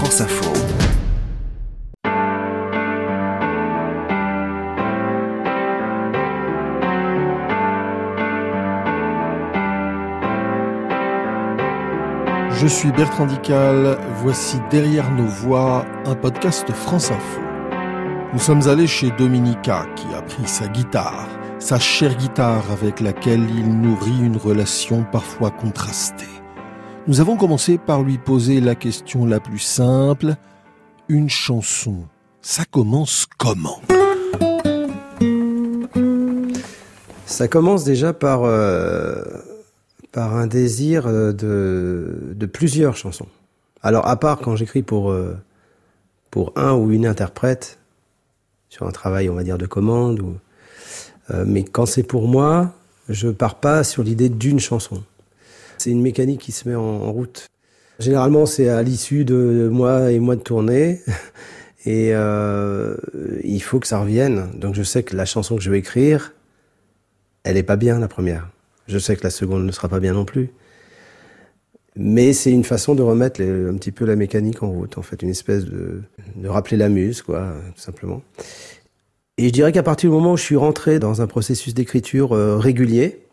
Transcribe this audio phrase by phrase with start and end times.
[0.00, 0.50] France Info.
[12.50, 17.40] Je suis Bertrand Dical, voici Derrière nos voix, un podcast France Info.
[18.32, 21.28] Nous sommes allés chez Dominica qui a pris sa guitare,
[21.58, 26.40] sa chère guitare avec laquelle il nourrit une relation parfois contrastée.
[27.06, 30.36] Nous avons commencé par lui poser la question la plus simple.
[31.08, 32.04] Une chanson,
[32.42, 33.80] ça commence comment?
[37.24, 39.24] Ça commence déjà par, euh,
[40.14, 43.28] un désir euh, de, plusieurs chansons.
[43.82, 45.34] Alors à part quand j'écris pour, euh,
[46.30, 47.78] pour un ou une interprète,
[48.68, 50.22] sur un travail on va dire de commande,
[51.46, 52.72] mais quand c'est pour moi,
[53.08, 55.02] je pars pas sur l'idée d'une chanson.
[55.80, 57.48] C'est une mécanique qui se met en, route.
[58.00, 61.00] Généralement, c'est à l'issue de mois et mois de tournée.
[61.86, 62.98] Et euh,
[63.42, 64.50] il faut que ça revienne.
[64.54, 66.34] Donc je sais que la chanson que je vais écrire,
[67.44, 68.50] elle est pas bien la première.
[68.88, 70.50] Je sais que la seconde ne sera pas bien non plus.
[71.96, 75.22] Mais c'est une façon de remettre un petit peu la mécanique en route, en fait,
[75.22, 76.02] une espèce de,
[76.36, 78.22] de rappeler la muse, quoi, tout simplement.
[79.38, 82.34] Et je dirais qu'à partir du moment où je suis rentré dans un processus d'écriture
[82.34, 83.29] euh, régulier,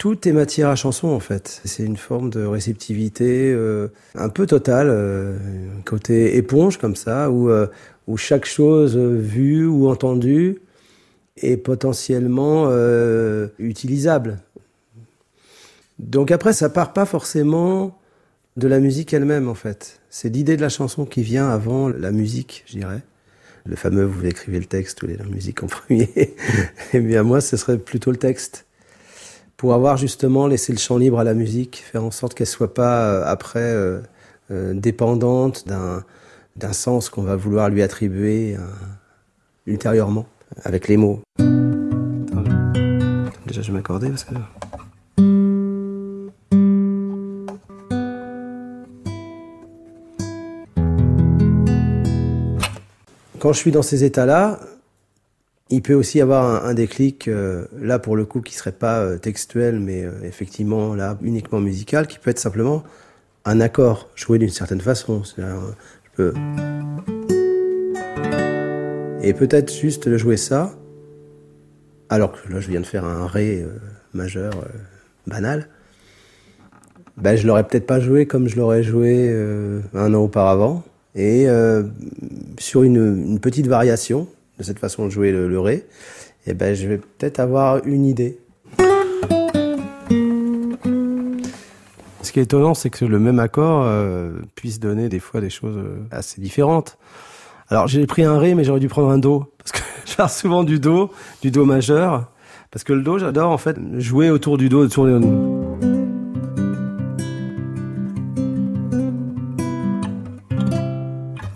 [0.00, 1.60] tout est matière à chanson en fait.
[1.66, 5.36] C'est une forme de réceptivité euh, un peu totale, euh,
[5.84, 7.66] côté éponge comme ça, où, euh,
[8.06, 10.62] où chaque chose vue ou entendue
[11.36, 12.70] est potentiellement
[13.58, 14.38] utilisable.
[15.98, 17.98] Donc après, ça part pas forcément
[18.56, 20.00] de la musique elle-même en fait.
[20.08, 23.02] C'est l'idée de la chanson qui vient avant la musique, je dirais.
[23.66, 26.34] Le fameux vous écrivez le texte ou la musique en premier.
[26.94, 28.64] Eh bien moi, ce serait plutôt le texte
[29.60, 32.72] pour avoir justement laissé le champ libre à la musique, faire en sorte qu'elle soit
[32.72, 34.00] pas euh, après euh,
[34.50, 36.02] euh, dépendante d'un
[36.56, 38.56] d'un sens qu'on va vouloir lui attribuer
[39.66, 40.24] ultérieurement
[40.64, 41.20] avec les mots.
[43.46, 44.34] Déjà, je vais m'accorder parce que.
[53.38, 54.58] Quand je suis dans ces états-là,
[55.70, 59.00] il peut aussi y avoir un, déclic, euh, là pour le coup, qui serait pas
[59.00, 62.82] euh, textuel, mais euh, effectivement là uniquement musical, qui peut être simplement
[63.44, 65.22] un accord joué d'une certaine façon.
[65.24, 65.42] Je
[66.16, 66.34] peux...
[69.22, 70.74] Et peut-être juste jouer ça,
[72.08, 73.64] alors que là je viens de faire un ré
[74.12, 74.52] majeur
[75.26, 75.68] banal.
[77.16, 79.30] Ben, je l'aurais peut-être pas joué comme je l'aurais joué
[79.94, 80.82] un an auparavant,
[81.14, 81.46] et
[82.58, 84.26] sur une petite variation,
[84.60, 88.04] de cette façon de jouer le, ré, et eh ben, je vais peut-être avoir une
[88.04, 88.38] idée.
[92.22, 95.48] Ce qui est étonnant, c'est que le même accord euh, puisse donner des fois des
[95.48, 96.98] choses euh, assez différentes.
[97.70, 100.62] Alors j'ai pris un ré, mais j'aurais dû prendre un do parce que je souvent
[100.62, 101.10] du do,
[101.40, 102.30] du do majeur,
[102.70, 105.26] parce que le do, j'adore en fait jouer autour du do, tourner.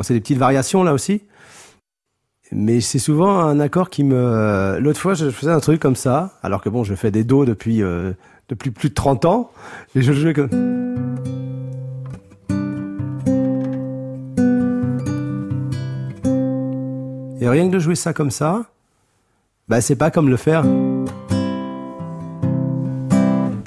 [0.05, 1.23] c'est des petites variations là aussi.
[2.53, 4.79] Mais c'est souvent un accord qui me.
[4.79, 7.45] L'autre fois, je faisais un truc comme ça, alors que bon, je fais des dos
[7.45, 8.13] depuis euh,
[8.59, 9.51] plus de 30 ans,
[9.95, 10.51] et je jouais comme.
[17.41, 18.65] Et rien que de jouer ça comme ça,
[19.69, 20.65] bah c'est pas comme le faire.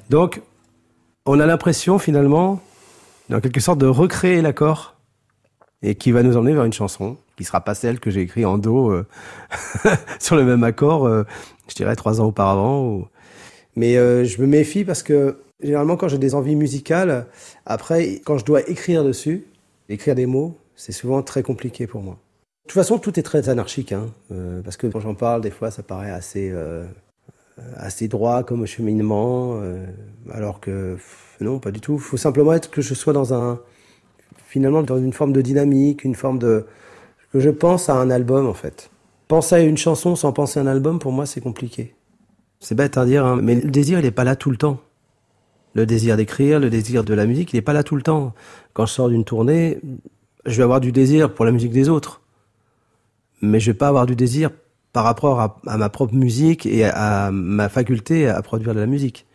[0.10, 0.42] Donc,
[1.26, 2.62] on a l'impression finalement,
[3.32, 4.97] en quelque sorte, de recréer l'accord
[5.84, 8.46] et qui va nous emmener vers une chanson qui sera pas celle que j'ai écrite
[8.46, 9.06] en do euh,
[10.20, 11.24] sur le même accord, euh,
[11.70, 13.08] je dirais trois ans auparavant.
[13.76, 17.28] Mais euh, je me méfie parce que généralement quand j'ai des envies musicales,
[17.66, 19.46] après quand je dois écrire dessus,
[19.88, 22.18] écrire des mots, c'est souvent très compliqué pour moi.
[22.66, 24.10] De toute façon, tout est très anarchique, hein,
[24.66, 26.54] parce que quand j'en parle, des fois, ça paraît assez
[27.78, 29.62] assez droit comme cheminement,
[30.32, 30.98] alors que
[31.40, 31.94] non, pas du tout.
[31.94, 33.62] Il faut simplement être que je sois dans un
[34.57, 36.65] finalement dans une forme de dynamique, une forme de
[37.31, 38.89] que je pense à un album en fait.
[39.27, 41.94] Penser à une chanson sans penser à un album, pour moi, c'est compliqué.
[42.59, 44.80] C'est bête à dire, hein, mais le désir, il n'est pas là tout le temps.
[45.75, 48.33] Le désir d'écrire, le désir de la musique, il n'est pas là tout le temps.
[48.74, 49.80] Quand je sors d'une tournée,
[50.45, 52.21] je vais avoir du désir pour la musique des autres.
[53.42, 54.50] Mais je vais pas avoir du désir
[54.92, 59.26] par rapport à, ma propre musique et à, ma faculté à produire de la musique.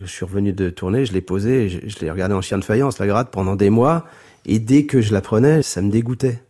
[0.00, 3.00] Je suis revenu de tournée, je l'ai posé, je, l'ai regardé en chien de faïence,
[3.00, 4.06] la grade, pendant des mois.
[4.46, 6.40] Et dès que je la prenais, ça me dégoûtait.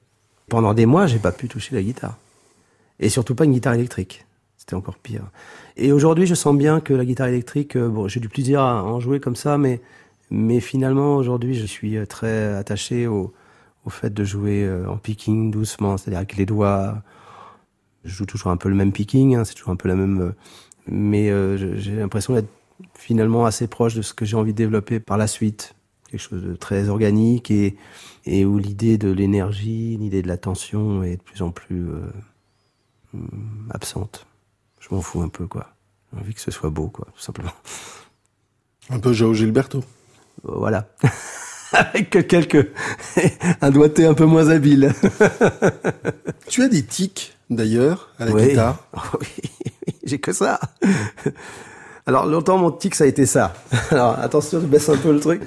[0.49, 2.17] Pendant des mois, j'ai pas pu toucher la guitare.
[3.01, 4.27] Et surtout pas une guitare électrique.
[4.59, 5.23] C'était encore pire.
[5.79, 8.83] Et aujourd'hui, je sens bien que la guitare électrique, euh, bon, j'ai du plaisir à
[8.83, 9.81] en jouer comme ça, mais,
[10.31, 13.33] mais finalement, aujourd'hui, je suis euh, très attaché aux,
[13.87, 17.03] au fait de jouer euh, en picking doucement, c'est-à-dire avec les doigts.
[18.05, 20.35] Je joue toujours un peu le même picking, hein, c'est toujours un peu la même.
[20.87, 21.31] Mais
[21.77, 22.49] j'ai l'impression d'être
[22.95, 25.75] finalement assez proche de ce que j'ai envie de développer par la suite.
[26.11, 27.77] Quelque chose de très organique et,
[28.25, 33.21] et où l'idée de l'énergie, l'idée de la tension est de plus en plus euh,
[33.71, 34.27] absente.
[34.81, 35.69] Je m'en fous un peu, quoi.
[36.13, 37.53] J'ai envie que ce soit beau, quoi, tout simplement.
[38.91, 39.85] Un peu Joao Gilberto.
[40.43, 40.89] Voilà.
[41.73, 42.73] Avec quelques
[43.61, 44.95] un doigté un peu moins habile.
[46.49, 48.89] tu as des tics d'ailleurs à la guitare.
[49.21, 49.29] Oui,
[50.05, 50.59] j'ai que ça.
[52.09, 53.53] Alors longtemps mon tic ça a été ça.
[53.91, 55.43] Alors attention, je baisse un peu le truc.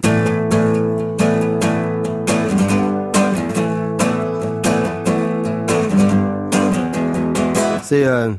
[7.82, 8.30] C'est euh,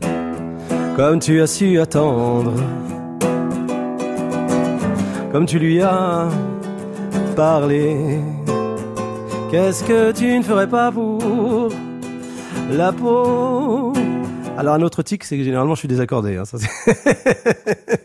[0.95, 2.53] comme tu as su attendre,
[5.33, 6.29] comme tu lui as
[7.35, 8.21] parlé.
[9.51, 11.71] Qu'est-ce que tu ne ferais pas pour
[12.71, 13.93] la peau?
[14.57, 16.37] Alors un autre tic, c'est que généralement je suis désaccordé.
[16.37, 16.45] Hein,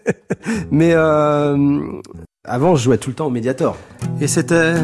[0.72, 2.02] Mais euh,
[2.44, 3.78] avant, je jouais tout le temps au Mediator.
[4.20, 4.76] Et c'était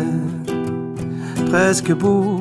[1.50, 2.40] presque beau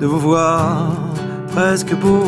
[0.00, 0.92] de vous voir,
[1.52, 2.24] presque beau.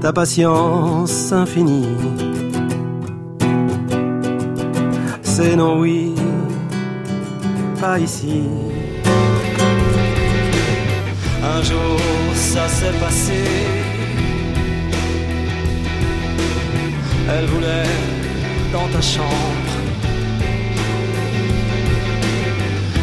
[0.00, 1.88] Ta patience infinie
[5.36, 6.14] c'est non oui,
[7.78, 8.40] pas ici.
[11.44, 11.98] Un jour
[12.34, 13.85] ça s'est passé.
[17.28, 17.84] Elle voulait
[18.72, 19.72] dans ta chambre.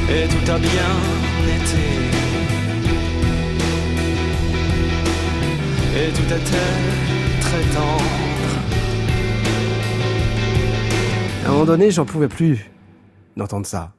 [0.09, 0.93] Et tout a bien
[1.55, 1.85] été.
[5.95, 6.73] Et tout était
[7.41, 8.03] très tendre.
[11.45, 12.65] À un moment donné, j'en pouvais plus
[13.35, 13.91] d'entendre ça.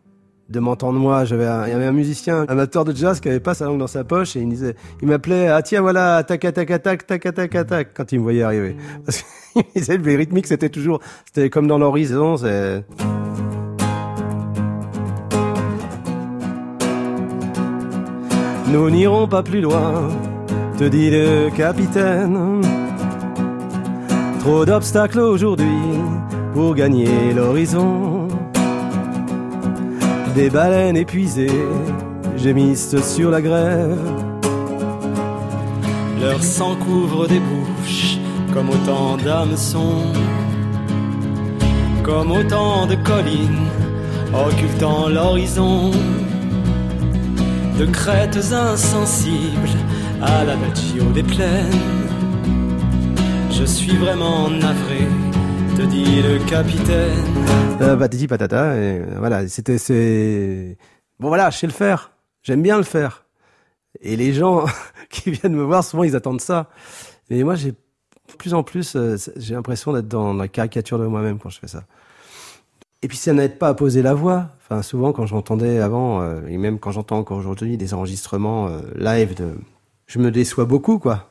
[0.51, 3.55] De m'entendre moi, j'avais il y avait un musicien amateur de jazz qui avait pas
[3.55, 6.55] sa langue dans sa poche et il disait, il m'appelait, ah tiens voilà, tac tac
[6.55, 8.77] tac tac tac tac tac quand il me voyait arriver.
[9.07, 12.85] Parce qu'il disait le rythmique c'était toujours, c'était comme dans l'horizon, c'est.
[18.71, 20.11] Nous n'irons pas plus loin,
[20.77, 22.61] te dit le capitaine.
[24.41, 25.79] Trop d'obstacles aujourd'hui,
[26.53, 28.29] pour gagner l'horizon.
[30.35, 31.61] Des baleines épuisées
[32.37, 33.97] gémissent sur la grève.
[36.21, 38.19] Leur sang couvre des bouches
[38.53, 40.03] comme autant d'hameçons,
[42.03, 43.69] comme autant de collines
[44.35, 45.93] occultant l'horizon,
[47.79, 49.79] de crêtes insensibles
[50.21, 50.57] à la
[51.13, 51.81] des plaines.
[53.53, 55.07] Je suis vraiment navré
[55.77, 57.19] te dit le capitaine.
[57.81, 60.77] Euh, patati patata, et voilà, c'était, c'est,
[61.19, 62.13] bon voilà, je sais le faire.
[62.43, 63.25] J'aime bien le faire.
[64.01, 64.65] Et les gens
[65.11, 66.69] qui viennent me voir, souvent ils attendent ça.
[67.29, 67.73] Et moi, j'ai,
[68.39, 71.69] plus en plus, euh, j'ai l'impression d'être dans la caricature de moi-même quand je fais
[71.69, 71.85] ça.
[73.03, 74.51] Et puis ça n'aide pas à poser la voix.
[74.63, 78.81] Enfin, souvent quand j'entendais avant, euh, et même quand j'entends encore aujourd'hui des enregistrements euh,
[78.97, 79.55] live de,
[80.07, 81.31] je me déçois beaucoup, quoi.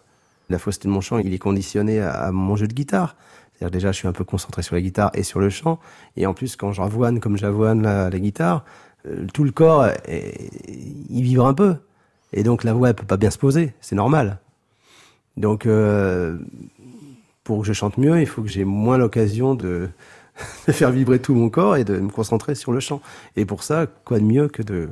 [0.50, 3.16] La fausseté de mon chant, il est conditionné à mon jeu de guitare
[3.62, 5.80] déjà, je suis un peu concentré sur la guitare et sur le chant.
[6.18, 8.66] Et en plus, quand j'avoine comme j'avoine la, guitare,
[9.08, 11.76] euh, tout le corps, il vibre un peu.
[12.34, 13.74] Et donc, la voix, elle peut pas bien se poser.
[13.80, 14.40] C'est normal.
[15.38, 16.38] Donc, euh,
[17.44, 19.90] pour que je chante mieux, il faut que j'ai moins l'occasion de,
[20.72, 23.02] faire vibrer tout mon corps et de me concentrer sur le chant.
[23.36, 24.90] Et pour ça, quoi de mieux que de,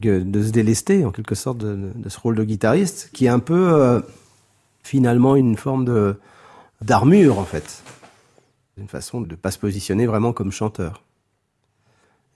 [0.00, 3.72] de se délester, en quelque sorte, de, ce rôle de guitariste, qui est un peu,
[3.74, 4.00] euh,
[4.82, 6.16] finalement, une forme de
[6.82, 7.82] d'armure en fait.
[8.76, 11.02] Une façon de ne pas se positionner vraiment comme chanteur.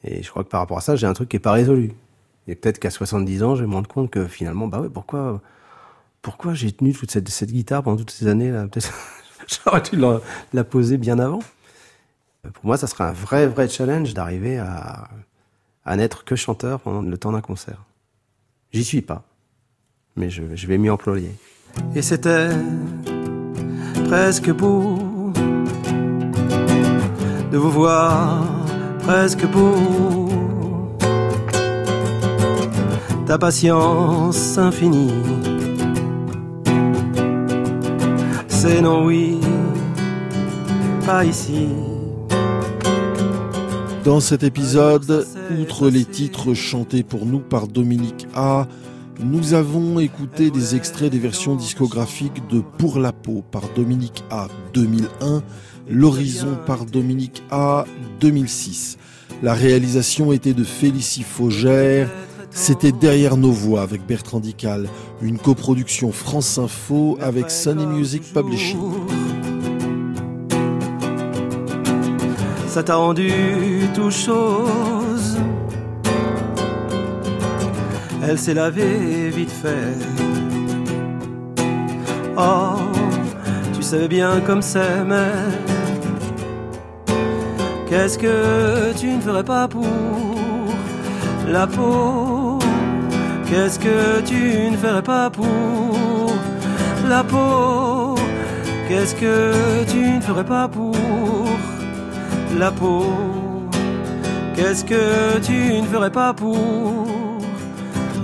[0.05, 1.95] Et je crois que par rapport à ça, j'ai un truc qui est pas résolu.
[2.47, 5.41] Et peut-être qu'à 70 ans, je vais me rendre compte que finalement, bah ouais, pourquoi,
[6.23, 8.93] pourquoi j'ai tenu toute cette, guitare pendant toutes ces années là Peut-être
[9.49, 9.97] j'aurais dû
[10.53, 11.41] la, poser bien avant.
[12.53, 15.09] Pour moi, ça serait un vrai, vrai challenge d'arriver à,
[15.85, 17.83] à n'être que chanteur pendant le temps d'un concert.
[18.73, 19.25] J'y suis pas,
[20.15, 21.33] mais je, je vais m'y employer.
[21.95, 22.51] Et c'était
[24.07, 24.99] presque beau
[27.51, 28.45] de vous voir,
[29.01, 30.29] presque beau.
[33.27, 35.13] Ta patience infinie,
[38.47, 39.41] c'est non oui,
[41.05, 41.69] pas ici.
[44.05, 45.27] Dans cet épisode,
[45.61, 48.69] outre les titres chantés pour nous par Dominique A,
[49.21, 54.49] nous avons écouté des extraits des versions discographiques de Pour la peau par Dominique A
[54.75, 55.43] 2001,
[55.89, 57.85] L'horizon par Dominique A
[58.21, 58.99] 2006.
[59.43, 62.11] La réalisation était de Félicie Faugère.
[62.51, 64.89] C'était Derrière nos voix avec Bertrand Dical,
[65.21, 68.81] une coproduction France Info avec Sunny Music Publishing.
[72.69, 73.31] Ça t'a rendu
[73.95, 75.06] tout chose.
[78.29, 79.95] Elle s'est lavée vite fait.
[82.37, 82.75] Oh,
[83.73, 85.31] tu savais bien comme c'est, mais
[87.89, 89.87] qu'est-ce que tu ne ferais pas pour
[91.47, 92.59] la peau?
[93.49, 96.33] Qu'est-ce que tu ne ferais pas pour
[97.09, 98.17] la peau?
[98.89, 100.97] Qu'est-ce que tu ne ferais pas pour
[102.59, 103.07] la peau?
[104.57, 106.57] Qu'est-ce que tu ne ferais pas pour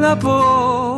[0.02, 0.91] la peau